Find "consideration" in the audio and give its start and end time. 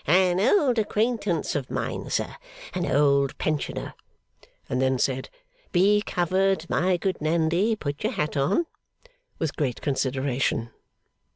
9.79-10.71